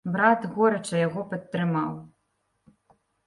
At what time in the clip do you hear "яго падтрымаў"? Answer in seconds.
1.01-1.91